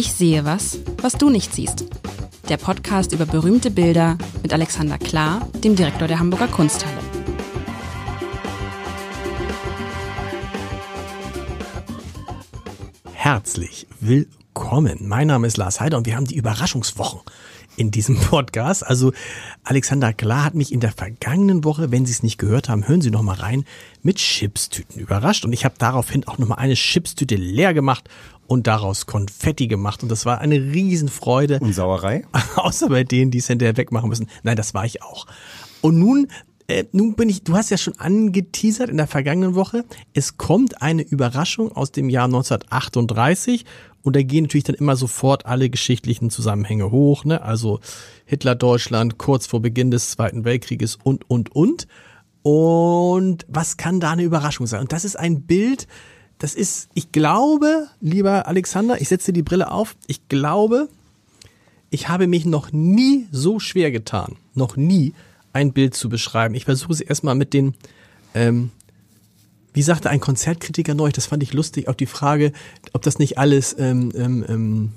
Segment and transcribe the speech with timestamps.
[0.00, 1.84] Ich sehe was, was du nicht siehst.
[2.48, 6.96] Der Podcast über berühmte Bilder mit Alexander Klar, dem Direktor der Hamburger Kunsthalle.
[13.12, 15.06] Herzlich willkommen.
[15.06, 17.20] Mein Name ist Lars Heider und wir haben die Überraschungswochen
[17.76, 18.86] in diesem Podcast.
[18.86, 19.12] Also
[19.64, 23.00] Alexander Klar hat mich in der vergangenen Woche, wenn Sie es nicht gehört haben, hören
[23.00, 23.64] Sie noch mal rein,
[24.02, 28.08] mit Chipstüten überrascht und ich habe daraufhin auch noch mal eine Chipstüte leer gemacht
[28.46, 31.60] und daraus Konfetti gemacht und das war eine Riesenfreude.
[31.60, 32.24] Und Sauerei?
[32.56, 34.28] Außer bei denen, die es hinterher wegmachen müssen.
[34.42, 35.26] Nein, das war ich auch.
[35.80, 36.26] Und nun
[36.70, 39.84] äh, nun bin ich, du hast ja schon angeteasert in der vergangenen Woche,
[40.14, 43.64] es kommt eine Überraschung aus dem Jahr 1938
[44.02, 47.42] und da gehen natürlich dann immer sofort alle geschichtlichen Zusammenhänge hoch, ne?
[47.42, 47.80] Also
[48.24, 51.86] Hitler Deutschland kurz vor Beginn des Zweiten Weltkrieges und, und, und.
[52.42, 54.80] Und was kann da eine Überraschung sein?
[54.80, 55.86] Und das ist ein Bild,
[56.38, 60.88] das ist, ich glaube, lieber Alexander, ich setze die Brille auf, ich glaube,
[61.90, 65.12] ich habe mich noch nie so schwer getan, noch nie
[65.52, 66.54] ein Bild zu beschreiben.
[66.54, 67.74] Ich versuche es erstmal mit den,
[68.34, 68.70] ähm,
[69.72, 72.52] wie sagte ein Konzertkritiker neulich, das fand ich lustig, auf die Frage,
[72.92, 74.92] ob das nicht alles ähm, ähm, ähm,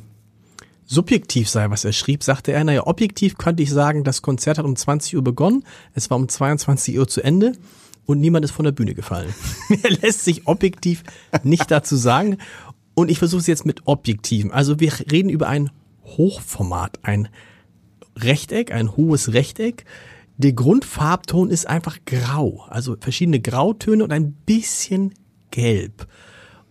[0.85, 4.65] subjektiv sei, was er schrieb, sagte er, naja, objektiv könnte ich sagen, das Konzert hat
[4.65, 7.53] um 20 Uhr begonnen, es war um 22 Uhr zu Ende
[8.05, 9.33] und niemand ist von der Bühne gefallen.
[9.83, 11.03] er lässt sich objektiv
[11.43, 12.37] nicht dazu sagen
[12.95, 14.51] und ich versuche es jetzt mit objektiven.
[14.51, 15.71] Also wir reden über ein
[16.03, 17.29] Hochformat, ein
[18.17, 19.85] Rechteck, ein hohes Rechteck,
[20.37, 25.13] der Grundfarbton ist einfach grau, also verschiedene Grautöne und ein bisschen
[25.51, 26.07] gelb.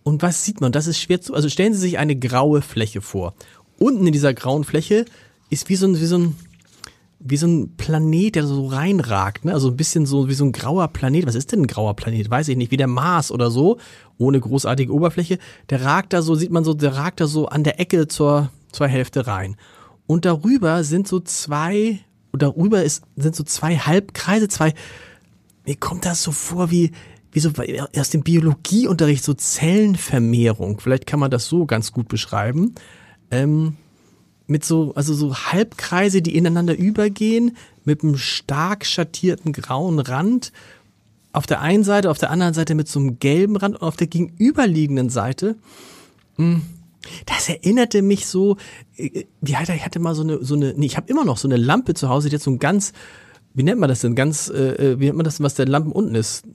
[0.03, 0.71] Und was sieht man?
[0.71, 3.35] Das ist schwer zu, also stellen Sie sich eine graue Fläche vor.
[3.79, 5.05] Unten in dieser grauen Fläche
[5.49, 6.35] ist wie so ein, wie so ein,
[7.19, 9.53] wie so ein Planet, der so reinragt, ne?
[9.53, 11.25] Also ein bisschen so wie so ein grauer Planet.
[11.25, 12.29] Was ist denn ein grauer Planet?
[12.29, 13.77] Weiß ich nicht, wie der Mars oder so,
[14.17, 15.39] ohne großartige Oberfläche.
[15.69, 18.51] Der ragt da so, sieht man so, der ragt da so an der Ecke zur,
[18.73, 19.55] zur Hälfte rein.
[20.05, 22.01] Und darüber sind so zwei
[22.33, 24.73] und darüber ist, sind so zwei Halbkreise, zwei,
[25.65, 26.91] mir kommt das so vor wie,
[27.31, 27.51] wie so
[27.95, 30.79] aus dem Biologieunterricht, so Zellenvermehrung.
[30.79, 32.73] Vielleicht kann man das so ganz gut beschreiben.
[33.29, 33.77] Ähm,
[34.47, 37.55] mit so, also so Halbkreise, die ineinander übergehen,
[37.85, 40.51] mit einem stark schattierten grauen Rand.
[41.33, 43.95] Auf der einen Seite, auf der anderen Seite mit so einem gelben Rand und auf
[43.95, 45.55] der gegenüberliegenden Seite
[46.37, 46.61] mh, hm,
[47.25, 48.57] das erinnerte mich so,
[48.97, 51.37] äh, wie hatte ich hatte mal so eine, so eine, nee, ich habe immer noch
[51.37, 52.93] so eine Lampe zu Hause, die hat so ein ganz,
[53.53, 55.91] wie nennt man das denn, ganz, äh, äh wie nennt man das, was der Lampen
[55.91, 56.45] unten ist?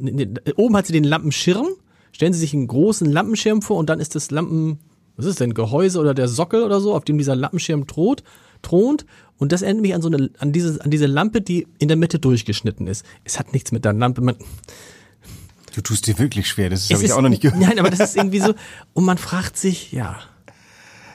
[0.56, 1.68] Oben hat sie den Lampenschirm.
[2.10, 4.80] Stellen Sie sich einen großen Lampenschirm vor und dann ist das Lampen,
[5.16, 8.24] was ist denn, Gehäuse oder der Sockel oder so, auf dem dieser Lampenschirm thront,
[8.62, 9.04] thront.
[9.36, 11.96] Und das erinnert mich an so eine, an diese, an diese Lampe, die in der
[11.96, 13.04] Mitte durchgeschnitten ist.
[13.24, 14.36] Es hat nichts mit der Lampe, man,
[15.74, 17.60] Du tust dir wirklich schwer, das habe ich auch noch nicht gehört.
[17.60, 18.54] Nein, aber das ist irgendwie so,
[18.94, 20.18] und man fragt sich, ja,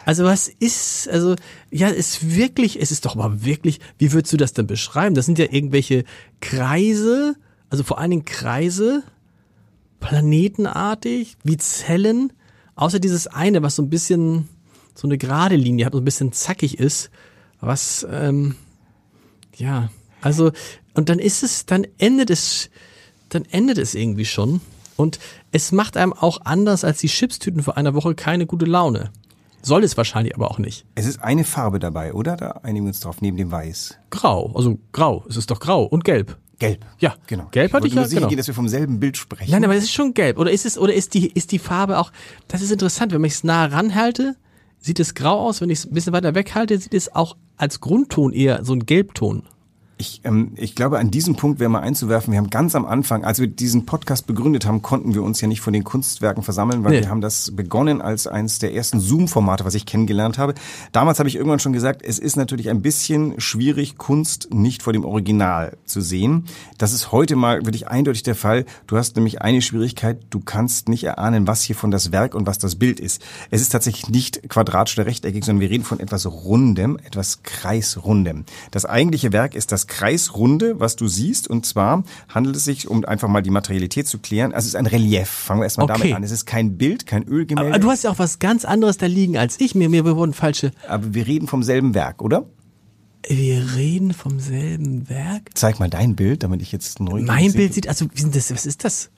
[0.06, 1.36] also was ist, also
[1.72, 5.16] ja, ist wirklich, es ist doch mal wirklich, wie würdest du das denn beschreiben?
[5.16, 6.04] Das sind ja irgendwelche
[6.42, 7.36] Kreise,
[7.70, 9.04] also vor allen Dingen Kreise,
[10.00, 12.34] planetenartig, wie Zellen,
[12.76, 14.50] außer dieses eine, was so ein bisschen
[14.96, 17.10] so eine gerade Linie hat und ein bisschen zackig ist,
[17.62, 18.56] was, ähm,
[19.56, 19.90] ja,
[20.22, 20.52] also,
[20.94, 22.70] und dann ist es, dann endet es,
[23.30, 24.62] dann endet es irgendwie schon.
[24.96, 25.20] Und
[25.52, 29.12] es macht einem auch anders als die Chipstüten vor einer Woche keine gute Laune.
[29.66, 30.86] Soll es wahrscheinlich aber auch nicht.
[30.94, 32.36] Es ist eine Farbe dabei, oder?
[32.36, 33.98] Da einigen wir uns drauf, neben dem Weiß.
[34.10, 35.24] Grau, also grau.
[35.30, 36.38] Es ist doch grau und gelb.
[36.60, 36.86] Gelb.
[37.00, 37.48] Ja, genau.
[37.52, 38.30] Gelb hatte ich, ich ja, sicher genau.
[38.30, 39.52] gehen, dass wir vom selben Bild sprechen.
[39.52, 40.38] Nein, aber es ist schon gelb.
[40.38, 42.12] Oder ist es, oder ist die, ist die Farbe auch,
[42.48, 44.36] das ist interessant, wenn ich es nah ranhalte,
[44.80, 45.62] sieht es grau aus.
[45.62, 48.86] Wenn ich es ein bisschen weiter weghalte, sieht es auch als Grundton eher so ein
[48.86, 49.44] Gelbton
[50.04, 53.24] ich, ähm, ich glaube, an diesem Punkt wäre mal einzuwerfen, wir haben ganz am Anfang,
[53.24, 56.84] als wir diesen Podcast begründet haben, konnten wir uns ja nicht von den Kunstwerken versammeln,
[56.84, 57.02] weil nee.
[57.02, 60.54] wir haben das begonnen als eines der ersten Zoom-Formate, was ich kennengelernt habe.
[60.92, 64.94] Damals habe ich irgendwann schon gesagt, es ist natürlich ein bisschen schwierig, Kunst nicht vor
[64.94, 66.46] dem Original zu sehen.
[66.78, 68.66] Das ist heute mal wirklich eindeutig der Fall.
[68.88, 72.46] Du hast nämlich eine Schwierigkeit, du kannst nicht erahnen, was hier von das Werk und
[72.46, 73.22] was das Bild ist.
[73.52, 78.44] Es ist tatsächlich nicht quadratisch oder rechteckig, sondern wir reden von etwas Rundem, etwas Kreisrundem.
[78.72, 81.48] Das eigentliche Werk ist das Kreisrunde, was du siehst.
[81.48, 84.76] Und zwar handelt es sich, um einfach mal die Materialität zu klären, also es ist
[84.76, 85.30] ein Relief.
[85.30, 86.00] Fangen wir erstmal okay.
[86.00, 86.24] damit an.
[86.24, 87.72] Es ist kein Bild, kein Ölgemälde.
[87.72, 89.76] Aber du hast ja auch was ganz anderes da liegen als ich.
[89.76, 90.72] Mir, mir wurden falsche.
[90.88, 92.46] Aber wir reden vom selben Werk, oder?
[93.28, 95.52] Wir reden vom selben Werk.
[95.54, 97.22] Zeig mal dein Bild, damit ich jetzt neu.
[97.22, 99.12] Mein Bild sieht, also, das, was ist das?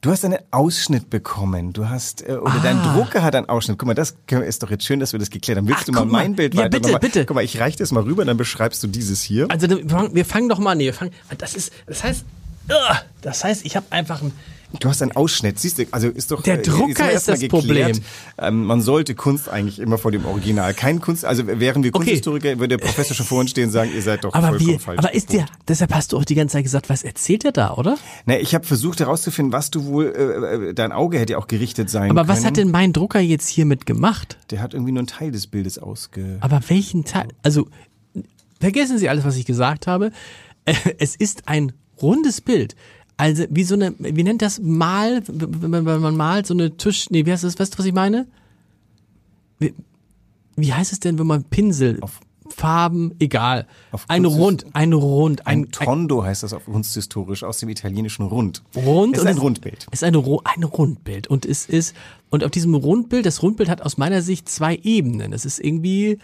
[0.00, 1.72] Du hast einen Ausschnitt bekommen.
[1.72, 2.60] Du hast, äh, oder ah.
[2.62, 3.78] dein Drucker hat einen Ausschnitt.
[3.78, 5.66] Guck mal, das ist doch jetzt schön, dass wir das geklärt haben.
[5.66, 6.78] Willst Ach, du mal mein Bild ja, weiter?
[6.78, 7.26] Bitte, mal, bitte.
[7.26, 9.50] Guck mal, ich reiche das mal rüber, dann beschreibst du dieses hier.
[9.50, 12.24] Also wir fangen doch mal, nee, wir fangen, das ist, das heißt,
[13.22, 14.32] Das heißt, ich habe einfach ein
[14.80, 17.64] Du hast einen Ausschnitt, siehst du, also ist doch der Drucker ist das geklärt.
[17.64, 18.00] Problem.
[18.36, 20.74] Ähm, man sollte Kunst eigentlich immer vor dem Original.
[20.74, 22.58] Kein Kunst, also wären wir Kunsthistoriker, okay.
[22.58, 24.78] würde der Professor schon vor uns stehen und sagen, ihr seid doch aber vollkommen wie,
[24.78, 24.98] falsch.
[24.98, 27.74] Aber ist der, deshalb hast du auch die ganze Zeit gesagt, was erzählt er da,
[27.74, 27.96] oder?
[28.26, 31.88] Na, ich habe versucht herauszufinden, was du wohl, äh, dein Auge hätte ja auch gerichtet
[31.88, 32.18] sein aber können.
[32.18, 34.36] Aber was hat denn mein Drucker jetzt hiermit gemacht?
[34.50, 36.36] Der hat irgendwie nur einen Teil des Bildes ausge...
[36.40, 37.28] Aber welchen Teil?
[37.42, 37.68] Also,
[38.60, 40.12] vergessen Sie alles, was ich gesagt habe.
[40.98, 42.76] Es ist ein rundes Bild.
[43.16, 46.76] Also wie so eine, wie nennt das Mal, wenn man, wenn man malt, so eine
[46.76, 48.26] Tisch, nee, wie heißt das, weißt du, was ich meine?
[49.58, 49.74] Wie,
[50.56, 53.66] wie heißt es denn, wenn man Pinsel, auf Farben, egal.
[53.92, 55.46] Auf ein Rund, ein Rund.
[55.46, 58.62] Ein, ein Tondo heißt das auf kunsthistorisch, aus dem italienischen Rund.
[58.74, 59.16] Rund.
[59.16, 59.86] Es ist ein Rundbild.
[59.90, 61.26] Es ist eine, ein Rundbild.
[61.26, 61.94] Und es ist,
[62.30, 65.32] und auf diesem Rundbild, das Rundbild hat aus meiner Sicht zwei Ebenen.
[65.32, 66.18] Es ist irgendwie,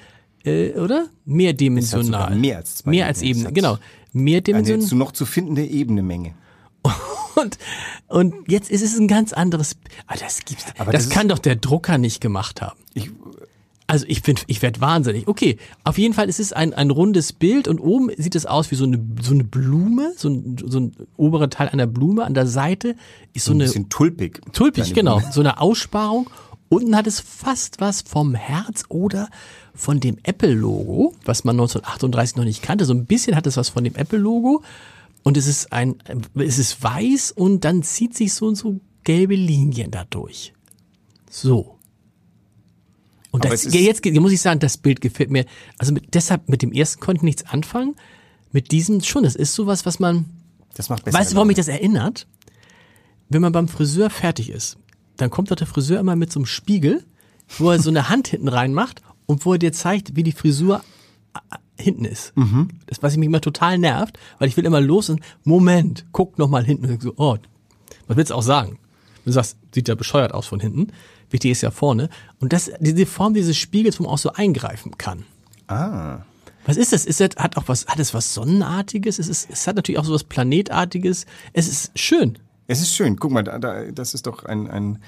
[0.44, 1.08] äh, oder?
[1.24, 2.34] Mehrdimensional.
[2.36, 3.78] mehr als zwei Mehr als Ebene, genau.
[4.12, 4.80] Mehrdimensional.
[4.80, 6.34] Eine zu noch zu findende Ebenemenge.
[7.36, 7.58] Und,
[8.06, 9.76] und jetzt ist es ein ganz anderes.
[10.06, 10.66] Ah, das gibt's.
[10.78, 12.78] Aber das, das kann doch der Drucker nicht gemacht haben.
[12.94, 13.10] Ich,
[13.88, 15.26] also ich bin, ich werde wahnsinnig.
[15.26, 18.70] Okay, auf jeden Fall ist es ein, ein rundes Bild und oben sieht es aus
[18.70, 22.24] wie so eine, so eine Blume, so ein, so ein oberer Teil einer Blume.
[22.24, 22.94] An der Seite
[23.32, 23.64] ist so, so ein eine.
[23.64, 24.40] bisschen tulpig.
[24.52, 25.20] Tulpig, genau.
[25.32, 26.30] So eine Aussparung.
[26.68, 29.28] Unten hat es fast was vom Herz oder
[29.74, 32.84] von dem Apple-Logo, was man 1938 noch nicht kannte.
[32.84, 34.62] So ein bisschen hat es was von dem Apple-Logo.
[35.24, 35.96] Und es ist ein,
[36.34, 40.52] es ist weiß und dann zieht sich so und so gelbe Linien dadurch.
[41.30, 41.78] So.
[43.30, 45.44] Und das, jetzt, muss ich sagen, das Bild gefällt mir.
[45.78, 47.96] Also mit, deshalb mit dem ersten konnte ich nichts anfangen.
[48.52, 49.24] Mit diesem schon.
[49.24, 50.26] Das ist sowas, was man.
[50.74, 51.18] Das macht besser.
[51.18, 52.28] Weißt du, warum mich das erinnert?
[53.28, 54.76] Wenn man beim Friseur fertig ist,
[55.16, 57.04] dann kommt doch der Friseur immer mit so einem Spiegel,
[57.58, 60.82] wo er so eine Hand hinten reinmacht und wo er dir zeigt, wie die Frisur
[61.78, 62.36] hinten ist.
[62.36, 62.68] Mhm.
[62.86, 66.48] Das, was mich immer total nervt, weil ich will immer los und Moment, guck noch
[66.48, 66.90] mal hinten.
[66.90, 67.36] Und so, oh,
[68.06, 68.78] was willst du auch sagen?
[69.24, 70.88] Du sagst, sieht ja bescheuert aus von hinten.
[71.30, 72.10] Wichtig ist ja vorne.
[72.40, 75.24] Und das, diese Form dieses Spiegels, wo man auch so eingreifen kann.
[75.66, 76.18] Ah.
[76.66, 77.04] Was ist das?
[77.04, 79.18] Ist das, hat auch was, hat es was Sonnenartiges?
[79.18, 81.26] Es ist, es hat natürlich auch so was Planetartiges.
[81.52, 82.38] Es ist schön.
[82.66, 83.16] Es ist schön.
[83.16, 84.98] Guck mal, da, da, das ist doch ein, ein,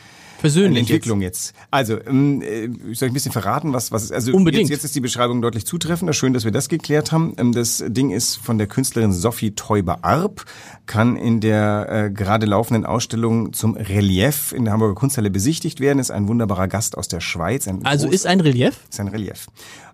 [0.41, 1.55] Persönlich Entwicklung jetzt.
[1.55, 1.67] jetzt.
[1.71, 4.13] Also, ähm, äh, soll ich ein bisschen verraten, was, was ist?
[4.13, 4.69] Also Unbedingt.
[4.69, 6.13] Jetzt, jetzt ist die Beschreibung deutlich zutreffender.
[6.13, 7.35] Schön, dass wir das geklärt haben.
[7.39, 10.45] Ähm, das Ding ist von der Künstlerin Sophie Teuber-Arp,
[10.87, 15.99] kann in der äh, gerade laufenden Ausstellung zum Relief in der Hamburger Kunsthalle besichtigt werden.
[15.99, 17.69] Ist ein wunderbarer Gast aus der Schweiz.
[17.85, 18.81] also ist ein Relief?
[18.91, 19.47] Ist ein Relief.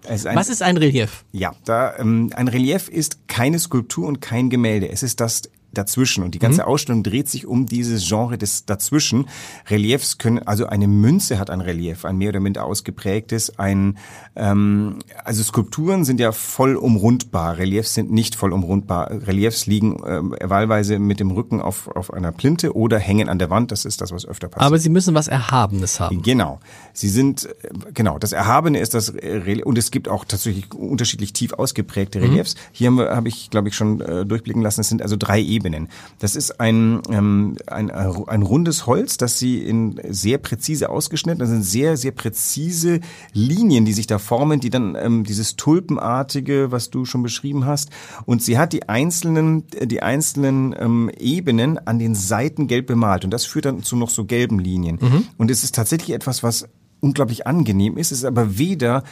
[0.09, 1.25] Ist ein, was ist ein Relief?
[1.31, 4.89] Ja, da ähm, ein Relief ist keine Skulptur und kein Gemälde.
[4.89, 6.22] Es ist das dazwischen.
[6.24, 6.69] Und die ganze mhm.
[6.69, 9.28] Ausstellung dreht sich um dieses Genre des dazwischen.
[9.69, 13.58] Reliefs können, also eine Münze hat ein Relief, ein mehr oder minder ausgeprägtes.
[13.58, 13.98] Ein,
[14.36, 19.10] ähm, also Skulpturen sind ja voll umrundbar, Reliefs sind nicht voll umrundbar.
[19.10, 23.50] Reliefs liegen äh, wahlweise mit dem Rücken auf, auf einer Plinte oder hängen an der
[23.50, 23.72] Wand.
[23.72, 24.66] Das ist das, was öfter passiert.
[24.66, 26.22] Aber sie müssen was Erhabenes haben.
[26.22, 26.60] Genau.
[26.92, 29.64] Sie sind, äh, genau, das Erhabene ist das Relief.
[29.64, 32.24] Und es gibt auch tatsächlich unterschiedlich tief ausgeprägte mhm.
[32.26, 32.54] Reliefs.
[32.54, 32.58] Mhm.
[32.72, 35.88] Hier habe ich, glaube ich, schon äh, durchblicken lassen, es sind also drei Ebenen Ebenen.
[36.19, 41.50] Das ist ein, ähm, ein, ein rundes Holz, das sie in sehr präzise ausgeschnitten, das
[41.50, 43.00] sind sehr, sehr präzise
[43.32, 47.91] Linien, die sich da formen, die dann ähm, dieses Tulpenartige, was du schon beschrieben hast.
[48.26, 53.25] Und sie hat die einzelnen, die einzelnen ähm, Ebenen an den Seiten gelb bemalt.
[53.25, 54.99] Und das führt dann zu noch so gelben Linien.
[55.00, 55.25] Mhm.
[55.38, 56.69] Und es ist tatsächlich etwas, was
[57.00, 58.12] unglaublich angenehm ist.
[58.12, 59.03] Es ist aber weder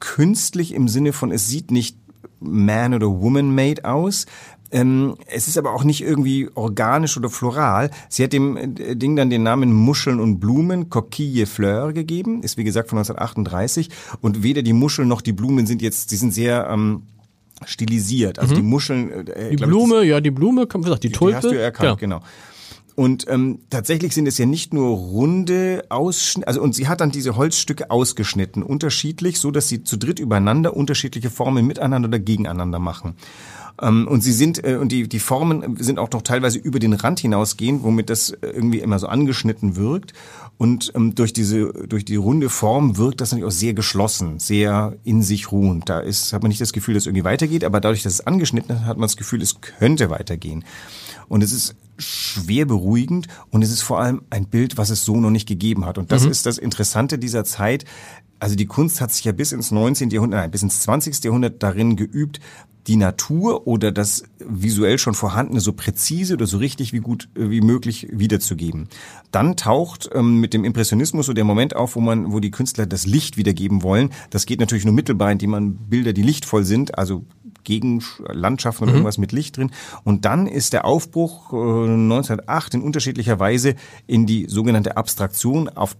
[0.00, 1.96] künstlich im Sinne von, es sieht nicht
[2.40, 4.26] man oder woman made aus,
[4.70, 7.90] ähm, es ist aber auch nicht irgendwie organisch oder floral.
[8.08, 12.58] Sie hat dem äh, Ding dann den Namen Muscheln und Blumen, Coquille Fleur gegeben, ist
[12.58, 13.88] wie gesagt von 1938
[14.20, 17.02] und weder die Muscheln noch die Blumen sind jetzt, sie sind sehr ähm,
[17.64, 18.38] stilisiert.
[18.38, 18.58] Also mhm.
[18.58, 19.26] die Muscheln.
[19.28, 21.40] Äh, die Blume, ich, ja, die Blume, wie gesagt, die Tulpe.
[21.40, 22.18] Die hast du erkannt, genau.
[22.18, 22.28] genau.
[22.98, 27.12] Und ähm, tatsächlich sind es ja nicht nur runde Ausschnitte, also und sie hat dann
[27.12, 32.80] diese Holzstücke ausgeschnitten, unterschiedlich, so dass sie zu dritt übereinander unterschiedliche Formen miteinander oder gegeneinander
[32.80, 33.14] machen.
[33.80, 36.92] Ähm, und sie sind, äh, und die, die Formen sind auch noch teilweise über den
[36.92, 40.12] Rand hinausgehen, womit das äh, irgendwie immer so angeschnitten wirkt.
[40.56, 44.96] Und ähm, durch diese, durch die runde Form wirkt das natürlich auch sehr geschlossen, sehr
[45.04, 45.88] in sich ruhend.
[45.88, 48.26] Da ist, hat man nicht das Gefühl, dass es irgendwie weitergeht, aber dadurch, dass es
[48.26, 50.64] angeschnitten ist, hat man das Gefühl, es könnte weitergehen.
[51.28, 55.16] Und es ist schwer beruhigend und es ist vor allem ein Bild, was es so
[55.16, 55.98] noch nicht gegeben hat.
[55.98, 56.30] Und das mhm.
[56.30, 57.84] ist das Interessante dieser Zeit.
[58.40, 60.10] Also die Kunst hat sich ja bis ins 19.
[60.10, 61.22] Jahrhundert, nein, bis ins 20.
[61.24, 62.40] Jahrhundert darin geübt,
[62.88, 67.50] die Natur oder das visuell schon vorhandene so präzise oder so richtig wie gut äh,
[67.50, 68.88] wie möglich wiederzugeben.
[69.30, 72.86] Dann taucht ähm, mit dem Impressionismus so der Moment auf, wo man, wo die Künstler
[72.86, 74.10] das Licht wiedergeben wollen.
[74.30, 77.24] Das geht natürlich nur mittelbar, indem man Bilder, die lichtvoll sind, also
[77.64, 78.94] gegen Landschaften und mhm.
[78.96, 79.70] irgendwas mit Licht drin.
[80.02, 83.74] Und dann ist der Aufbruch äh, 1908 in unterschiedlicher Weise
[84.06, 85.94] in die sogenannte Abstraktion auf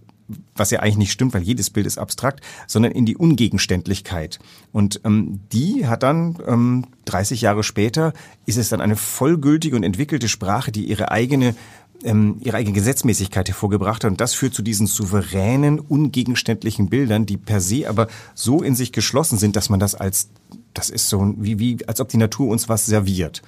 [0.55, 4.39] was ja eigentlich nicht stimmt, weil jedes Bild ist abstrakt, sondern in die Ungegenständlichkeit.
[4.71, 8.13] Und ähm, die hat dann ähm, 30 Jahre später
[8.45, 11.55] ist es dann eine vollgültige und entwickelte Sprache, die ihre eigene
[12.03, 14.11] ähm, ihre eigene Gesetzmäßigkeit hervorgebracht hat.
[14.11, 18.91] Und das führt zu diesen souveränen, ungegenständlichen Bildern, die per se aber so in sich
[18.91, 20.29] geschlossen sind, dass man das als,
[20.73, 23.41] das ist so wie, wie, als ob die Natur uns was serviert.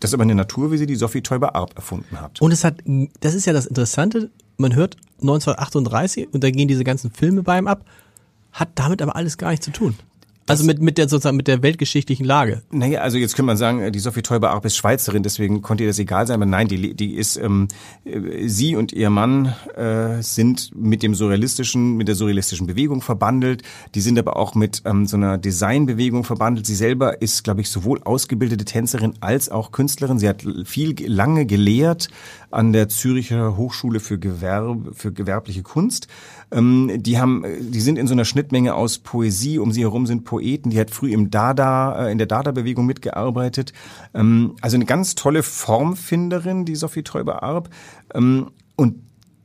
[0.00, 2.40] Das ist aber eine Natur, wie sie die Sophie Teuber-Arp erfunden hat.
[2.42, 2.82] Und es hat,
[3.20, 7.58] das ist ja das Interessante, man hört 1938 und da gehen diese ganzen Filme bei
[7.58, 7.84] ihm ab,
[8.52, 9.94] hat damit aber alles gar nichts zu tun.
[10.46, 12.62] Also mit, mit der sozusagen mit der weltgeschichtlichen Lage.
[12.70, 15.98] Naja, also jetzt könnte man sagen, die Sophie Teuber-Arp ist Schweizerin, deswegen konnte ihr das
[15.98, 17.68] egal sein, aber nein, die, die ist ähm,
[18.46, 23.62] sie und ihr Mann äh, sind mit dem surrealistischen, mit der surrealistischen Bewegung verbandelt.
[23.94, 26.66] Die sind aber auch mit ähm, so einer Designbewegung verbandelt.
[26.66, 30.18] Sie selber ist, glaube ich, sowohl ausgebildete Tänzerin als auch Künstlerin.
[30.18, 32.08] Sie hat viel lange gelehrt
[32.50, 36.06] an der Züricher Hochschule für, Gewerbe, für gewerbliche Kunst.
[36.52, 39.58] Ähm, die haben, die sind in so einer Schnittmenge aus Poesie.
[39.58, 40.70] Um sie herum sind Poeten.
[40.70, 43.72] Die hat früh im Dada, äh, in der Dada-Bewegung mitgearbeitet.
[44.14, 47.70] Ähm, also eine ganz tolle Formfinderin, die Sophie Teuber-Arp.
[48.14, 48.96] Ähm, und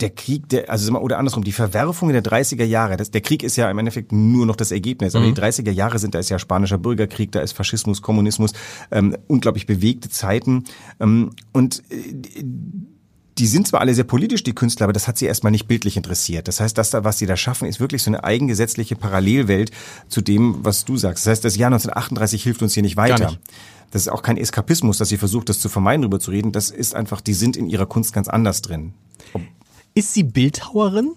[0.02, 3.56] der Krieg, der, also oder andersrum, die Verwerfungen der 30er Jahre, das, der Krieg ist
[3.56, 5.36] ja im Endeffekt nur noch das Ergebnis, aber mhm.
[5.36, 8.54] die 30er Jahre sind, da ist ja spanischer Bürgerkrieg, da ist Faschismus, Kommunismus,
[8.92, 10.64] ähm, unglaublich bewegte Zeiten
[11.00, 12.44] ähm, und äh,
[13.38, 15.98] die sind zwar alle sehr politisch, die Künstler, aber das hat sie erstmal nicht bildlich
[15.98, 16.48] interessiert.
[16.48, 19.72] Das heißt, das da, was sie da schaffen, ist wirklich so eine eigengesetzliche Parallelwelt
[20.10, 21.26] zu dem, was du sagst.
[21.26, 23.30] Das heißt, das Jahr 1938 hilft uns hier nicht weiter.
[23.32, 23.40] Nicht.
[23.92, 26.52] Das ist auch kein Eskapismus, dass sie versucht, das zu vermeiden, darüber zu reden.
[26.52, 28.94] Das ist einfach, die sind in ihrer Kunst ganz anders drin.
[29.94, 31.14] Ist sie Bildhauerin?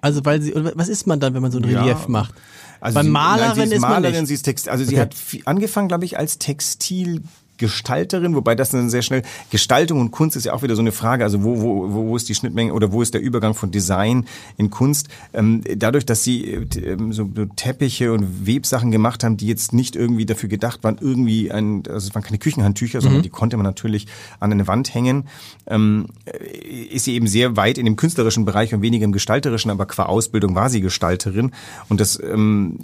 [0.00, 2.08] Also weil sie, was ist man dann, wenn man so ein Relief ja.
[2.08, 2.34] macht?
[2.80, 4.28] Also Bei Malerin nein, sie ist, ist Malerin, man nicht.
[4.28, 5.14] sie ist Text, also sie hat
[5.46, 7.22] angefangen, glaube ich, als Textil
[7.58, 10.92] Gestalterin, wobei das dann sehr schnell Gestaltung und Kunst ist ja auch wieder so eine
[10.92, 14.26] Frage, also wo, wo, wo ist die Schnittmenge oder wo ist der Übergang von Design
[14.56, 15.08] in Kunst?
[15.32, 20.26] Ähm, dadurch, dass sie äh, so Teppiche und Websachen gemacht haben, die jetzt nicht irgendwie
[20.26, 23.24] dafür gedacht waren, irgendwie ein, also es waren keine Küchenhandtücher, sondern mhm.
[23.24, 24.06] die konnte man natürlich
[24.40, 25.28] an eine Wand hängen,
[25.66, 26.06] ähm,
[26.90, 30.04] ist sie eben sehr weit in dem künstlerischen Bereich und weniger im gestalterischen, aber qua
[30.04, 31.52] Ausbildung war sie Gestalterin
[31.88, 32.78] und das ähm,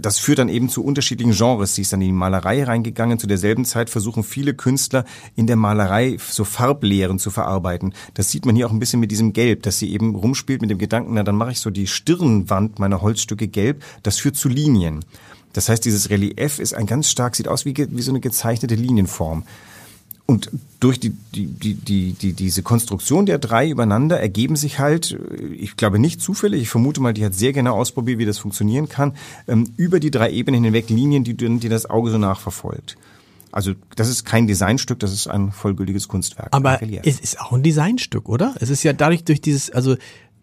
[0.00, 1.74] das führt dann eben zu unterschiedlichen Genres.
[1.74, 3.18] Sie ist dann in die Malerei reingegangen.
[3.18, 5.04] Zu derselben Zeit versuchen viele Künstler
[5.36, 7.94] in der Malerei so Farblehren zu verarbeiten.
[8.14, 10.70] Das sieht man hier auch ein bisschen mit diesem Gelb, dass sie eben rumspielt mit
[10.70, 13.82] dem Gedanken, na dann mache ich so die Stirnwand meiner Holzstücke gelb.
[14.02, 15.04] Das führt zu Linien.
[15.52, 18.74] Das heißt, dieses Relief ist ein ganz stark, sieht aus wie, wie so eine gezeichnete
[18.74, 19.44] Linienform.
[20.26, 20.50] Und
[20.80, 25.18] durch die, die, die, die, die, diese Konstruktion der drei übereinander ergeben sich halt,
[25.52, 28.88] ich glaube nicht zufällig, ich vermute mal, die hat sehr genau ausprobiert, wie das funktionieren
[28.88, 29.14] kann,
[29.48, 32.96] ähm, über die drei Ebenen hinweg Linien, die, die das Auge so nachverfolgt.
[33.50, 36.48] Also das ist kein Designstück, das ist ein vollgültiges Kunstwerk.
[36.52, 38.54] Aber es ist auch ein Designstück, oder?
[38.60, 39.96] Es ist ja dadurch durch dieses, also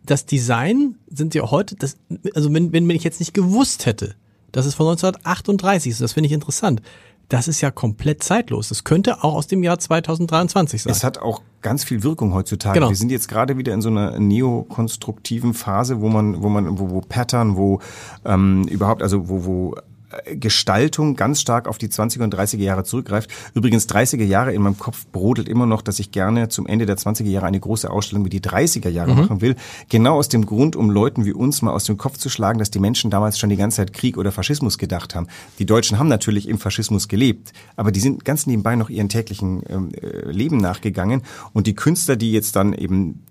[0.05, 1.97] das Design sind ja heute, das,
[2.35, 4.15] also wenn, wenn ich jetzt nicht gewusst hätte,
[4.51, 6.81] dass es von 1938 ist, das finde ich interessant
[7.29, 8.69] das ist ja komplett zeitlos.
[8.69, 10.91] Das könnte auch aus dem Jahr 2023 sein.
[10.91, 12.79] Es hat auch ganz viel Wirkung heutzutage.
[12.79, 12.89] Genau.
[12.89, 16.89] Wir sind jetzt gerade wieder in so einer neokonstruktiven Phase, wo man, wo man, wo,
[16.89, 17.79] wo Pattern, wo
[18.25, 19.75] ähm, überhaupt, also wo, wo
[20.25, 23.29] Gestaltung ganz stark auf die 20er und 30er Jahre zurückgreift.
[23.53, 26.97] Übrigens 30er Jahre in meinem Kopf brodelt immer noch, dass ich gerne zum Ende der
[26.97, 29.19] 20er Jahre eine große Ausstellung wie die 30er Jahre mhm.
[29.19, 29.55] machen will.
[29.89, 32.71] Genau aus dem Grund, um Leuten wie uns mal aus dem Kopf zu schlagen, dass
[32.71, 35.27] die Menschen damals schon die ganze Zeit Krieg oder Faschismus gedacht haben.
[35.59, 39.63] Die Deutschen haben natürlich im Faschismus gelebt, aber die sind ganz nebenbei noch ihren täglichen
[39.69, 41.21] ähm, äh, Leben nachgegangen.
[41.53, 43.23] Und die Künstler, die jetzt dann eben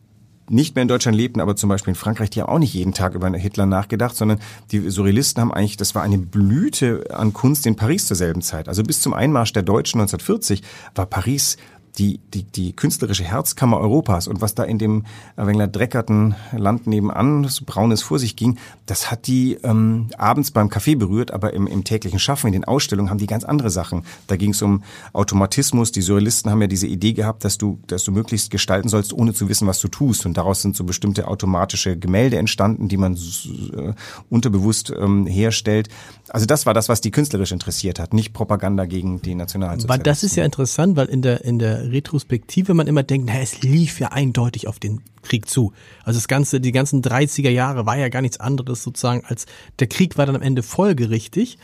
[0.50, 2.94] nicht mehr in Deutschland lebten, aber zum Beispiel in Frankreich, die haben auch nicht jeden
[2.94, 4.40] Tag über Hitler nachgedacht, sondern
[4.72, 8.68] die Surrealisten haben eigentlich, das war eine Blüte an Kunst in Paris zur selben Zeit.
[8.68, 10.62] Also bis zum Einmarsch der Deutschen 1940
[10.94, 11.56] war Paris
[11.98, 15.04] die, die, die künstlerische Herzkammer Europas und was da in dem
[15.36, 20.68] Wengler dreckerten Land nebenan, so braunes vor sich ging, das hat die ähm, abends beim
[20.68, 24.04] Kaffee berührt, aber im, im täglichen Schaffen, in den Ausstellungen haben die ganz andere Sachen.
[24.26, 25.92] Da ging es um Automatismus.
[25.92, 29.34] Die Surrealisten haben ja diese Idee gehabt, dass du, dass du möglichst gestalten sollst, ohne
[29.34, 30.26] zu wissen, was du tust.
[30.26, 33.92] Und daraus sind so bestimmte automatische Gemälde entstanden, die man äh,
[34.30, 35.88] unterbewusst ähm, herstellt.
[36.28, 39.88] Also das war das, was die künstlerisch interessiert hat, nicht Propaganda gegen die Nationalsozialisten.
[39.88, 43.40] Weil das ist ja interessant, weil in der in der Retrospektive man immer denkt, na,
[43.40, 45.72] es lief ja eindeutig auf den Krieg zu.
[46.04, 49.46] Also das ganze, die ganzen 30er Jahre war ja gar nichts anderes sozusagen als
[49.78, 51.58] der Krieg war dann am Ende folgerichtig.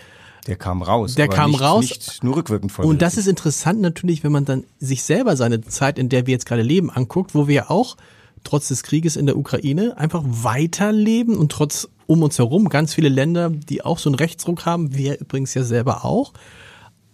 [0.46, 1.14] Der kam raus.
[1.14, 1.82] Der kam nicht, raus.
[1.82, 2.94] Nicht nur rückwirkend folgerichtig.
[2.94, 6.32] Und das ist interessant natürlich, wenn man dann sich selber seine Zeit, in der wir
[6.32, 7.96] jetzt gerade leben, anguckt, wo wir auch
[8.42, 13.08] trotz des Krieges in der Ukraine einfach weiterleben und trotz um uns herum ganz viele
[13.08, 16.34] Länder, die auch so einen Rechtsruck haben, wir übrigens ja selber auch.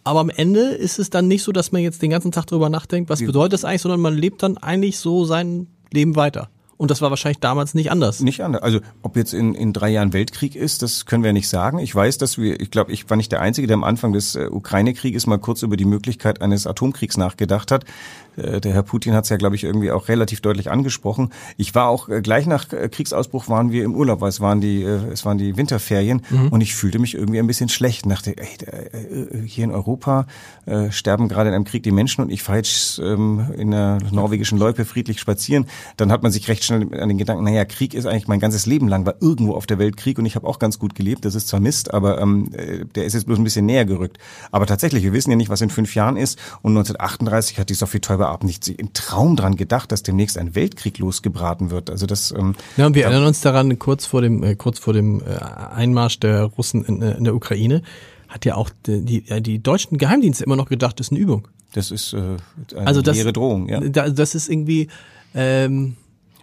[0.05, 2.71] Aber am Ende ist es dann nicht so, dass man jetzt den ganzen Tag drüber
[2.71, 6.49] nachdenkt, was bedeutet das eigentlich, sondern man lebt dann eigentlich so sein Leben weiter.
[6.81, 8.21] Und das war wahrscheinlich damals nicht anders.
[8.21, 8.63] Nicht anders.
[8.63, 11.79] Also ob jetzt in, in drei Jahren Weltkrieg ist, das können wir nicht sagen.
[11.79, 14.35] Ich weiß, dass wir, ich glaube, ich war nicht der Einzige, der am Anfang des
[14.35, 17.85] äh, Ukraine-Krieges mal kurz über die Möglichkeit eines Atomkriegs nachgedacht hat.
[18.41, 21.31] Äh, der Herr Putin hat es ja, glaube ich, irgendwie auch relativ deutlich angesprochen.
[21.57, 24.61] Ich war auch äh, gleich nach äh, Kriegsausbruch waren wir im Urlaub, weil es waren
[24.61, 26.49] die, es waren die Winterferien mhm.
[26.49, 28.11] und ich fühlte mich irgendwie ein bisschen schlecht.
[28.11, 30.27] Dachte, ey, hier in Europa
[30.67, 33.99] äh, sterben gerade in einem Krieg die Menschen und ich fahre jetzt ähm, in der
[34.11, 35.67] norwegischen Loipe friedlich spazieren.
[35.97, 38.67] Dann hat man sich recht schnell an den Gedanken, naja, Krieg ist eigentlich mein ganzes
[38.67, 41.25] Leben lang, war irgendwo auf der Welt Krieg und ich habe auch ganz gut gelebt.
[41.25, 42.51] Das ist zwar Mist, aber ähm,
[42.95, 44.19] der ist jetzt bloß ein bisschen näher gerückt.
[44.51, 47.75] Aber tatsächlich, wir wissen ja nicht, was in fünf Jahren ist und 1938 hat die
[47.75, 51.91] Sophie Teuber Abend nicht im Traum dran gedacht, dass demnächst ein Weltkrieg losgebraten wird.
[51.91, 52.33] Also das.
[52.33, 55.37] Ähm, ja, und wir erinnern uns daran, kurz vor dem äh, kurz vor dem äh,
[55.75, 57.83] Einmarsch der Russen in, äh, in der Ukraine
[58.29, 61.49] hat ja auch die, die, die deutschen Geheimdienste immer noch gedacht, das ist eine Übung.
[61.73, 62.37] Das ist äh,
[62.77, 63.69] eine also das, Drohung.
[63.69, 63.81] Ja.
[63.81, 64.89] Das ist irgendwie.
[65.35, 65.97] Ähm,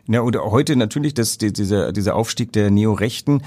[0.08, 3.42] ja, oder heute natürlich, dass dieser, dieser Aufstieg der Neorechten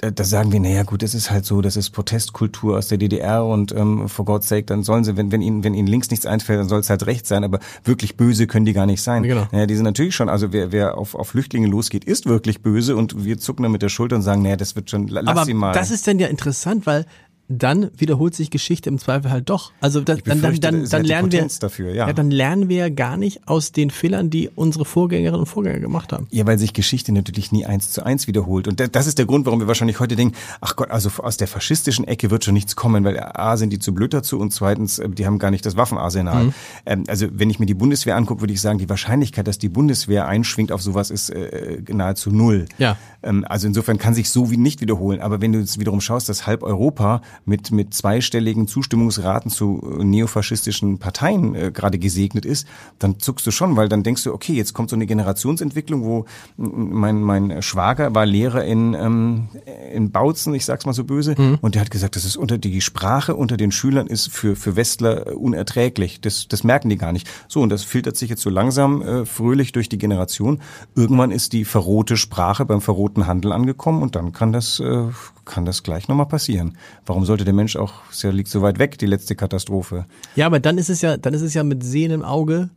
[0.00, 3.44] da sagen wir, naja gut, das ist halt so, das ist Protestkultur aus der DDR
[3.44, 6.24] und ähm, for God's sake, dann sollen sie, wenn, wenn ihnen, wenn ihnen links nichts
[6.24, 9.24] einfällt, dann soll es halt rechts sein, aber wirklich böse können die gar nicht sein.
[9.24, 9.48] Genau.
[9.50, 12.96] Naja, die sind natürlich schon, also wer, wer auf, auf Flüchtlinge losgeht, ist wirklich böse
[12.96, 15.44] und wir zucken dann mit der Schulter und sagen, naja, das wird schon, lass aber
[15.44, 15.72] sie mal.
[15.72, 17.04] Das ist dann ja interessant, weil
[17.48, 19.72] dann wiederholt sich Geschichte im Zweifel halt doch.
[19.80, 22.06] Also das, dann, dann, dann, dann lernen wir dafür, ja.
[22.06, 22.12] ja.
[22.12, 26.26] dann lernen wir gar nicht aus den Fehlern, die unsere Vorgängerinnen und Vorgänger gemacht haben.
[26.30, 28.68] Ja, weil sich Geschichte natürlich nie eins zu eins wiederholt.
[28.68, 31.48] Und das ist der Grund, warum wir wahrscheinlich heute denken, ach Gott, also aus der
[31.48, 34.98] faschistischen Ecke wird schon nichts kommen, weil A sind die zu blöd dazu und zweitens,
[34.98, 36.44] äh, die haben gar nicht das Waffenarsenal.
[36.44, 36.54] Mhm.
[36.84, 39.70] Ähm, also wenn ich mir die Bundeswehr angucke, würde ich sagen, die Wahrscheinlichkeit, dass die
[39.70, 42.66] Bundeswehr einschwingt auf sowas, ist äh, nahezu null.
[42.76, 42.98] Ja.
[43.22, 45.20] Ähm, also insofern kann sich so wie nicht wiederholen.
[45.20, 49.98] Aber wenn du jetzt wiederum schaust, dass halb Europa mit mit zwei zweistelligen Zustimmungsraten zu
[50.00, 52.66] äh, neofaschistischen Parteien äh, gerade gesegnet ist,
[52.98, 56.24] dann zuckst du schon, weil dann denkst du, okay, jetzt kommt so eine Generationsentwicklung, wo
[56.56, 59.48] mein, mein Schwager war Lehrer in, ähm,
[59.92, 61.58] in Bautzen, ich sag's mal so böse, mhm.
[61.60, 64.74] und der hat gesagt, das ist unter die Sprache unter den Schülern ist für, für
[64.74, 66.20] Westler unerträglich.
[66.20, 67.28] Das, das merken die gar nicht.
[67.46, 70.60] So, und das filtert sich jetzt so langsam äh, fröhlich durch die Generation.
[70.96, 75.04] Irgendwann ist die verrohte Sprache beim verrohten Handel angekommen und dann kann das, äh,
[75.44, 76.76] kann das gleich nochmal passieren.
[77.06, 80.06] Warum sollte der Mensch auch es ja liegt so weit weg, die letzte Katastrophe.
[80.36, 82.70] Ja, aber dann ist es ja, dann ist es ja mit Sehen im Auge.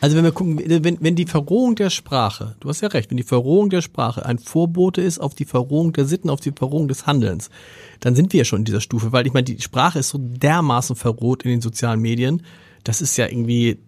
[0.00, 3.16] Also wenn wir gucken, wenn, wenn die Verrohung der Sprache, du hast ja recht, wenn
[3.16, 6.86] die Verrohung der Sprache ein Vorbote ist auf die Verrohung der Sitten, auf die Verrohung
[6.86, 7.50] des Handelns,
[7.98, 10.18] dann sind wir ja schon in dieser Stufe, weil ich meine, die Sprache ist so
[10.20, 12.42] dermaßen verroht in den sozialen Medien,
[12.84, 13.78] das ist ja irgendwie,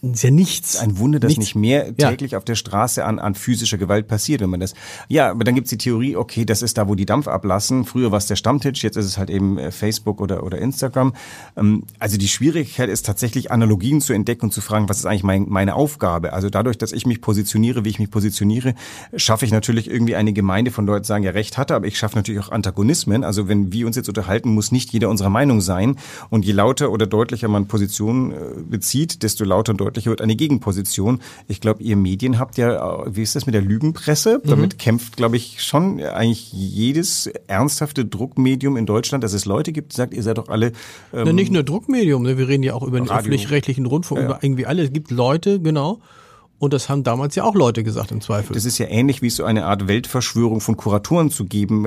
[0.00, 0.76] ist ja nichts.
[0.76, 1.40] Ein Wunder, dass nichts.
[1.40, 2.38] nicht mehr täglich ja.
[2.38, 4.74] auf der Straße an, an physischer Gewalt passiert, wenn man das.
[5.08, 7.84] Ja, aber dann gibt's die Theorie, okay, das ist da, wo die Dampf ablassen.
[7.84, 11.14] Früher war es der Stammtisch, jetzt ist es halt eben äh, Facebook oder, oder Instagram.
[11.56, 15.24] Ähm, also die Schwierigkeit ist tatsächlich, Analogien zu entdecken und zu fragen, was ist eigentlich
[15.24, 16.32] mein, meine Aufgabe?
[16.32, 18.74] Also dadurch, dass ich mich positioniere, wie ich mich positioniere,
[19.16, 22.16] schaffe ich natürlich irgendwie eine Gemeinde von Leuten, sagen, ja, Recht hatte, aber ich schaffe
[22.16, 23.24] natürlich auch Antagonismen.
[23.24, 25.96] Also wenn wir uns jetzt unterhalten, muss nicht jeder unserer Meinung sein.
[26.30, 28.36] Und je lauter oder deutlicher man Positionen äh,
[28.68, 31.20] bezieht, desto lauter und deutlicher wird eine Gegenposition.
[31.46, 34.40] Ich glaube, ihr Medien habt ja, wie ist das mit der Lügenpresse?
[34.42, 34.48] Mhm.
[34.48, 39.92] Damit kämpft, glaube ich, schon eigentlich jedes ernsthafte Druckmedium in Deutschland, dass es Leute gibt,
[39.92, 40.68] die sagt, ihr seid doch alle.
[41.12, 42.38] Ähm, Na, nicht nur Druckmedium, ne?
[42.38, 44.26] wir reden ja auch über den öffentlich-rechtlichen Rundfunk, ja.
[44.26, 44.82] über irgendwie alle.
[44.82, 46.00] Es gibt Leute, genau,
[46.60, 48.54] und das haben damals ja auch Leute gesagt im Zweifel.
[48.54, 51.84] Das ist ja ähnlich, wie es so eine Art Weltverschwörung von Kuratoren zu geben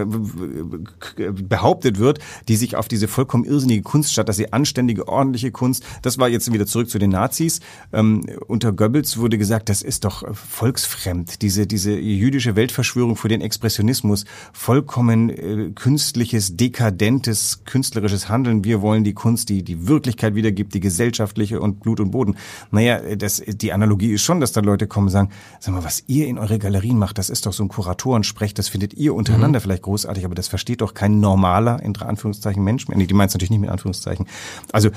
[1.17, 5.51] äh, behauptet wird, die sich auf diese vollkommen irrsinnige Kunst statt, dass sie anständige, ordentliche
[5.51, 7.59] Kunst, das war jetzt wieder zurück zu den Nazis.
[7.91, 13.41] Ähm, unter Goebbels wurde gesagt, das ist doch volksfremd, diese, diese jüdische Weltverschwörung für den
[13.41, 18.63] Expressionismus, vollkommen äh, künstliches, dekadentes, künstlerisches Handeln.
[18.63, 22.37] Wir wollen die Kunst, die die Wirklichkeit wiedergibt, die gesellschaftliche und Blut und Boden.
[22.71, 25.83] Naja, das, die Analogie ist schon, dass da dann Leute kommen und sagen, sag mal,
[25.83, 29.13] was ihr in eure Galerien macht, das ist doch so ein Kuratoren-Sprech, das findet ihr
[29.13, 29.63] untereinander mhm.
[29.63, 32.87] vielleicht großartig, aber das versteht doch kein normaler, in Anführungszeichen, Mensch.
[32.87, 34.27] Nee, die meint es natürlich nicht mit Anführungszeichen.
[34.71, 34.89] Also,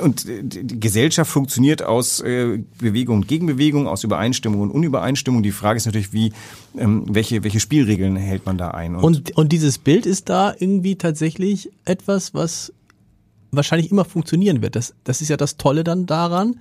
[0.00, 5.42] und die Gesellschaft funktioniert aus äh, Bewegung und Gegenbewegung, aus Übereinstimmung und Unübereinstimmung.
[5.42, 6.32] Die Frage ist natürlich, wie,
[6.76, 8.94] ähm, welche, welche Spielregeln hält man da ein?
[8.96, 12.72] Und, und, und dieses Bild ist da irgendwie tatsächlich etwas, was
[13.52, 14.76] wahrscheinlich immer funktionieren wird.
[14.76, 16.56] Das, das ist ja das Tolle dann daran,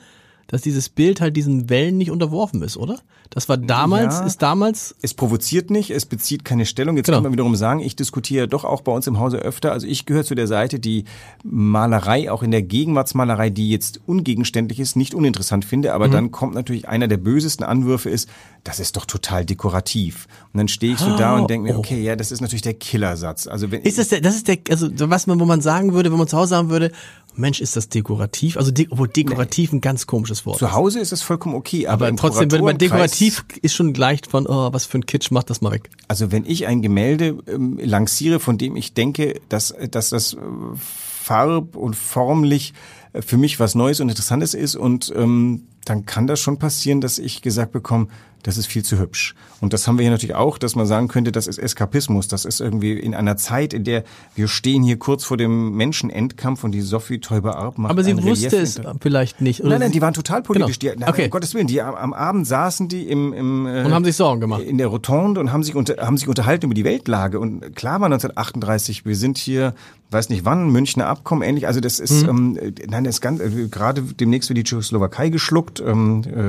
[0.48, 3.00] dass dieses Bild halt diesen Wellen nicht unterworfen ist, oder?
[3.30, 4.26] Das war damals, Ja.
[4.26, 4.94] ist damals.
[5.02, 6.98] Es provoziert nicht, es bezieht keine Stellung.
[6.98, 7.18] Jetzt Genau.
[7.18, 9.72] kann man wiederum sagen, ich diskutiere doch auch bei uns im Hause öfter.
[9.72, 11.06] Also ich gehöre zu der Seite, die
[11.44, 15.90] Malerei, auch in der Gegenwartsmalerei, die jetzt ungegenständlich ist, nicht uninteressant finde.
[15.90, 15.96] Mhm.
[15.96, 18.30] Aber dann kommt natürlich einer der bösesten Anwürfe ist,
[18.64, 20.28] das ist doch total dekorativ.
[20.54, 21.80] Und dann stehe ich so da Oh, und denke mir, oh.
[21.80, 23.48] okay, ja, das ist natürlich der Killersatz.
[23.48, 26.12] Also wenn Ist das der, das ist der, also was man, wo man sagen würde,
[26.12, 26.92] wenn man zu Hause sagen würde,
[27.36, 28.58] Mensch, ist das dekorativ?
[28.58, 30.60] Also, de, obwohl dekorativ ein ganz komisches Wort.
[30.60, 30.72] zu.
[30.72, 34.48] Hause ist es vollkommen okay, aber, Aber trotzdem würde man dekorativ ist schon gleich von,
[34.48, 35.90] oh, was für ein Kitsch, mach das mal weg.
[36.08, 40.38] Also wenn ich ein Gemälde ähm, lanciere, von dem ich denke, dass, dass das äh,
[40.76, 42.74] farb- und formlich
[43.14, 47.02] äh, für mich was Neues und Interessantes ist und ähm, dann kann das schon passieren,
[47.02, 48.08] dass ich gesagt bekomme,
[48.44, 49.36] das ist viel zu hübsch.
[49.62, 52.28] Und das haben wir hier natürlich auch, dass man sagen könnte, das ist Eskapismus.
[52.28, 54.04] Das ist irgendwie in einer Zeit, in der
[54.36, 58.58] wir stehen hier kurz vor dem Menschenendkampf und die Sophie Teuber-Arp macht Aber sie wusste
[58.58, 59.62] es vielleicht nicht.
[59.62, 60.80] Oder Nein, nein, die waren total politisch.
[60.80, 60.94] Genau.
[60.96, 61.26] Die, nein, Okay.
[61.26, 64.16] Um Gottes Willen, die am, am Abend saßen die im, im äh, Und haben sich
[64.16, 64.64] Sorgen gemacht.
[64.64, 67.40] in der Rotonde und haben sich unter, haben sich unterhalten über die Weltlage.
[67.40, 69.74] Und klar war 1938, wir sind hier,
[70.12, 71.68] weiß nicht wann, Münchner Abkommen ähnlich.
[71.68, 75.30] Also das ist, ähm, äh, nein, das ist ganz, äh, gerade demnächst wird die Tschechoslowakei
[75.30, 76.40] geschluckt, ähm, äh,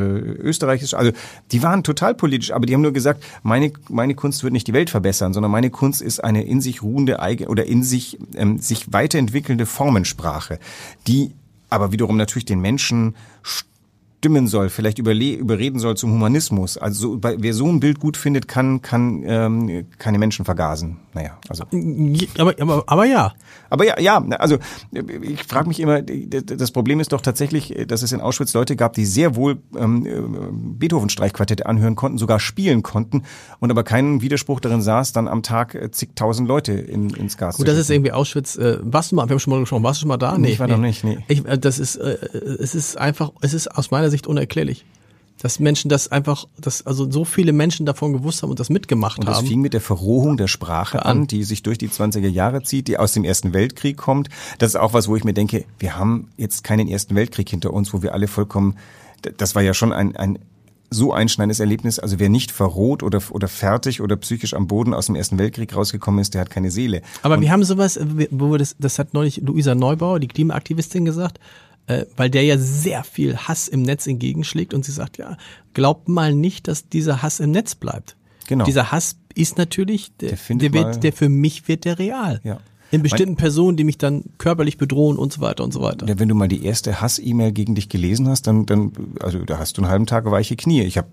[0.42, 1.12] Österreich ist, also
[1.52, 4.72] die waren total politisch, aber die haben nur gesagt, meine, meine Kunst wird nicht die
[4.72, 8.58] Welt verbessern, sondern meine Kunst ist eine in sich ruhende eigen oder in sich, ähm,
[8.58, 10.58] sich weiterentwickelnde Formensprache,
[11.06, 11.32] die
[11.70, 13.14] aber wiederum natürlich den Menschen
[14.24, 16.78] stimmen soll, vielleicht überle überreden soll zum Humanismus.
[16.78, 20.96] Also so, bei, wer so ein Bild gut findet, kann, kann ähm, keine Menschen vergasen.
[21.12, 21.64] Naja, also.
[22.38, 23.34] Aber, aber, aber ja.
[23.68, 24.58] Aber ja, ja, also
[24.92, 28.94] ich frage mich immer, das Problem ist doch tatsächlich, dass es in Auschwitz Leute gab,
[28.94, 33.24] die sehr wohl ähm, Beethoven-Streichquartette anhören konnten, sogar spielen konnten
[33.60, 37.56] und aber keinen Widerspruch darin saß, dann am Tag äh, zigtausend Leute in, ins Gas
[37.56, 38.56] Gut, zu das ist irgendwie Auschwitz.
[38.56, 40.38] Äh, warst du mal, wir haben schon mal gesprochen, warst du schon mal da?
[40.38, 41.18] Nee, ich war noch nicht, nee.
[41.28, 42.16] Ich, äh, das ist, äh,
[42.60, 44.84] es ist einfach, es ist aus meiner Sicht unerklärlich.
[45.42, 49.18] Dass Menschen das einfach, dass also so viele Menschen davon gewusst haben und das mitgemacht
[49.18, 49.46] Und das haben.
[49.48, 52.98] fing mit der Verrohung der Sprache an, die sich durch die 20er Jahre zieht, die
[52.98, 54.28] aus dem Ersten Weltkrieg kommt.
[54.58, 57.72] Das ist auch was, wo ich mir denke, wir haben jetzt keinen Ersten Weltkrieg hinter
[57.74, 58.76] uns, wo wir alle vollkommen,
[59.36, 60.38] das war ja schon ein, ein
[60.90, 61.98] so einschneidendes Erlebnis.
[61.98, 65.74] Also wer nicht verroht oder, oder fertig oder psychisch am Boden aus dem Ersten Weltkrieg
[65.74, 67.02] rausgekommen ist, der hat keine Seele.
[67.22, 70.28] Aber wir haben sowas, äh, wir- wo wir das, das hat neulich Luisa Neubauer, die
[70.28, 71.40] Klimaaktivistin, gesagt,
[71.86, 75.36] äh, weil der ja sehr viel Hass im Netz entgegenschlägt und sie sagt, ja,
[75.74, 78.16] glaubt mal nicht, dass dieser Hass im Netz bleibt.
[78.46, 78.64] Genau.
[78.64, 82.40] Dieser Hass ist natürlich, der, Der der, mal- wird, der für mich wird der real.
[82.44, 82.58] Ja.
[82.90, 86.06] In bestimmten Personen, die mich dann körperlich bedrohen und so weiter und so weiter.
[86.06, 89.58] Ja, wenn du mal die erste Hass-E-Mail gegen dich gelesen hast, dann, dann, also da
[89.58, 90.82] hast du einen halben Tag weiche Knie.
[90.82, 91.08] Ich habe,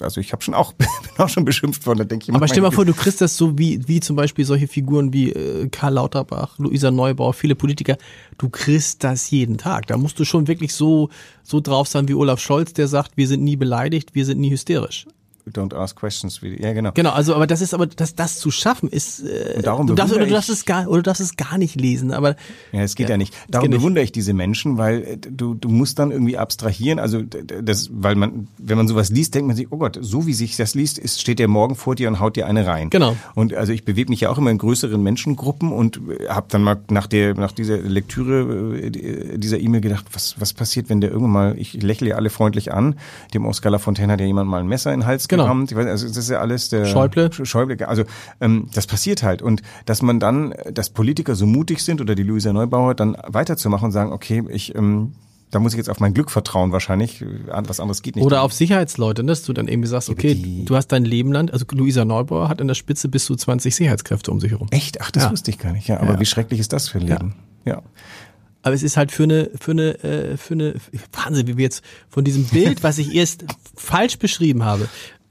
[0.00, 1.98] also ich habe schon auch, bin auch schon beschimpft worden.
[1.98, 4.44] Da denke ich, Aber stell mal vor, du kriegst das so wie, wie zum Beispiel
[4.44, 7.96] solche Figuren wie äh, Karl Lauterbach, Luisa Neubauer, viele Politiker.
[8.38, 9.86] Du kriegst das jeden Tag.
[9.86, 11.10] Da musst du schon wirklich so,
[11.42, 14.50] so drauf sein wie Olaf Scholz, der sagt, wir sind nie beleidigt, wir sind nie
[14.50, 15.06] hysterisch.
[15.54, 16.42] Don't ask questions.
[16.42, 16.92] wie- Ja, genau.
[16.94, 19.20] Genau, also aber das ist aber das, das zu schaffen ist.
[19.20, 21.58] Äh, Und darum du darfst, oder du darfst es gar oder du darfst es gar
[21.58, 22.12] nicht lesen.
[22.12, 22.36] Aber
[22.72, 23.34] Ja, es geht ja, Ja, nicht.
[23.48, 23.78] Darum nicht.
[23.78, 26.98] bewundere ich diese Menschen, weil äh, du, du musst dann irgendwie abstrahieren.
[26.98, 30.34] Also das, weil man, wenn man sowas liest, denkt man sich, oh Gott, so wie
[30.34, 32.90] sich das liest, ist, steht der morgen vor dir und haut dir eine rein.
[32.90, 33.16] Genau.
[33.34, 36.78] Und also ich bewege mich ja auch immer in größeren Menschengruppen und habe dann mal
[36.90, 41.10] nach der nach dieser Lektüre äh, die- dieser E-Mail gedacht, was was passiert, wenn der
[41.10, 42.96] irgendwann mal, ich lächle ja alle freundlich an,
[43.34, 45.37] dem Oscar Lafontaine hat ja jemand mal ein Messer in den Hals Genau.
[45.44, 45.70] Gerammt.
[45.70, 47.30] Ich weiß, also das ist ja alles der Schäuble.
[47.32, 48.04] Schäuble, also
[48.40, 52.22] ähm, das passiert halt und dass man dann, dass Politiker so mutig sind oder die
[52.22, 55.12] Luisa Neubauer dann weiterzumachen und sagen, okay, ich ähm,
[55.50, 58.24] da muss ich jetzt auf mein Glück vertrauen wahrscheinlich, was anderes geht nicht.
[58.24, 61.50] oder auf Sicherheitsleute, ne, dass du dann irgendwie sagst, okay, du hast dein Leben lang,
[61.50, 64.68] also Luisa Neubauer hat an der Spitze bis zu 20 Sicherheitskräfte um sich herum.
[64.70, 65.00] Echt?
[65.00, 65.30] Ach, das Ja.
[65.30, 65.88] wusste ich gar nicht.
[65.88, 66.20] Ja, aber Ja.
[66.20, 67.34] wie schrecklich ist das für ein Leben?
[67.64, 67.82] Ja.
[68.62, 70.74] Aber es ist halt für eine, für eine, äh, für eine,
[71.12, 73.44] Wahnsinn, wie wir jetzt von diesem Bild, was ich erst
[73.76, 74.88] falsch beschrieben habe,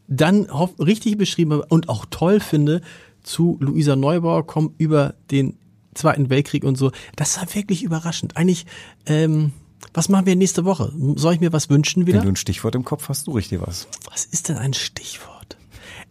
[0.07, 0.47] dann
[0.79, 2.81] richtig beschrieben habe und auch toll finde,
[3.23, 5.57] zu Luisa Neubauer kommen über den
[5.93, 6.91] Zweiten Weltkrieg und so.
[7.15, 8.37] Das war wirklich überraschend.
[8.37, 8.65] Eigentlich,
[9.05, 9.51] ähm,
[9.93, 10.93] was machen wir nächste Woche?
[11.15, 12.19] Soll ich mir was wünschen wieder?
[12.19, 13.87] Wenn du ein Stichwort im Kopf hast, du richtig was.
[14.09, 15.57] Was ist denn ein Stichwort?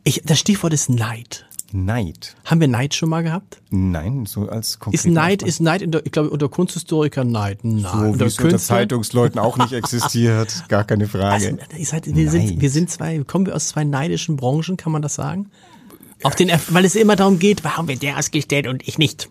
[0.04, 1.46] Ich, das Stichwort ist Neid.
[1.72, 2.36] Neid.
[2.44, 3.60] Haben wir Neid schon mal gehabt?
[3.70, 5.00] Nein, so als konkret.
[5.00, 7.64] Ist Neid, ist Neid, in der, ich glaube, unter Kunsthistorikern Neid.
[7.64, 7.82] Nein.
[7.82, 10.64] so wie es unter Zeitungsleuten auch nicht existiert.
[10.68, 11.58] Gar keine Frage.
[11.72, 15.02] Also, seid, wir, sind, wir sind zwei, kommen wir aus zwei neidischen Branchen, kann man
[15.02, 15.50] das sagen?
[16.22, 19.28] Auf den, weil es immer darum geht, warum wird der ausgestellt und ich nicht.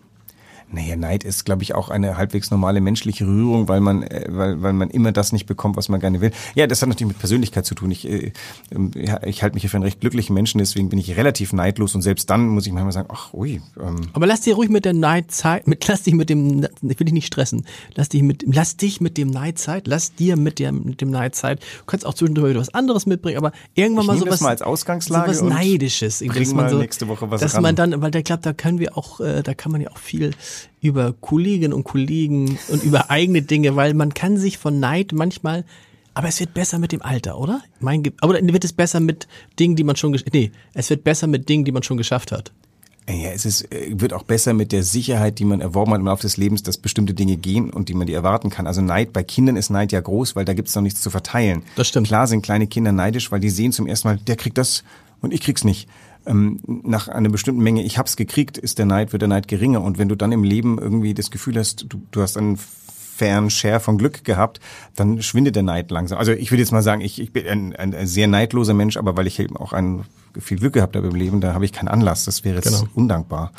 [0.68, 4.62] Naja, Neid ist, glaube ich, auch eine halbwegs normale menschliche Rührung, weil man, äh, weil,
[4.62, 6.32] weil man immer das nicht bekommt, was man gerne will.
[6.56, 7.92] Ja, das hat natürlich mit Persönlichkeit zu tun.
[7.92, 8.32] Ich, äh,
[8.72, 11.94] ähm, ich halte mich hier für einen recht glücklichen Menschen, deswegen bin ich relativ neidlos
[11.94, 13.62] und selbst dann muss ich manchmal sagen, ach, ui.
[13.80, 14.08] Ähm.
[14.12, 17.14] Aber lass dir ruhig mit der Neidzeit, mit, lass dich mit dem, ich will dich
[17.14, 21.00] nicht stressen, lass dich mit, lass dich mit dem Neidzeit, lass dir mit, der, mit
[21.00, 24.40] dem Neidzeit, du kannst auch zwischendurch wieder was anderes mitbringen, aber irgendwann ich mal sowas,
[24.40, 26.24] mal als Ausgangslage sowas Neidisches.
[26.26, 27.62] Bring mal so, nächste Woche was Dass ran.
[27.62, 29.98] man dann, weil der klappt, da können wir auch, äh, da kann man ja auch
[29.98, 30.32] viel
[30.80, 35.64] über Kolleginnen und Kollegen und über eigene Dinge, weil man kann sich von Neid manchmal
[36.16, 37.60] aber es wird besser mit dem Alter, oder?
[37.78, 39.28] Mein Ge aber wird es besser mit
[39.60, 42.52] Dingen, die man schon nee, es wird besser mit Dingen, die man schon geschafft hat.
[43.06, 46.06] Ja, es ist, äh, wird auch besser mit der Sicherheit, die man erworben hat im
[46.06, 48.66] Laufe des Lebens, dass bestimmte Dinge gehen und die man die erwarten kann.
[48.66, 51.10] Also Neid, bei Kindern ist Neid ja groß, weil da gibt es noch nichts zu
[51.10, 51.62] verteilen.
[51.76, 52.06] Das stimmt.
[52.06, 54.84] Klar sind kleine Kinder neidisch, weil die sehen zum ersten Mal, der kriegt das
[55.20, 55.86] und ich krieg's nicht
[56.26, 59.82] ähm, nach einer bestimmten Menge, ich hab's gekriegt, ist der Neid, wird der Neid geringer.
[59.82, 62.58] Und wenn du dann im Leben irgendwie das Gefühl hast, du, du hast einen
[63.16, 64.60] fairen Share von Glück gehabt,
[64.94, 66.18] dann schwindet der Neid langsam.
[66.18, 69.16] Also ich würde jetzt mal sagen, ich, ich bin ein, ein sehr neidloser Mensch, aber
[69.16, 70.04] weil ich eben auch ein,
[70.38, 72.24] viel Glück gehabt habe im Leben, da habe ich keinen Anlass.
[72.24, 72.90] Das wäre jetzt genau.
[72.94, 73.52] undankbar.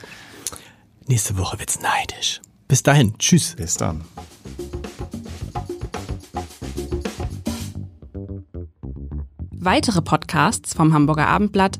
[1.07, 2.41] Nächste Woche wird's neidisch.
[2.67, 3.55] Bis dahin, tschüss.
[3.55, 4.03] Bis dann.
[9.59, 11.79] Weitere Podcasts vom Hamburger Abendblatt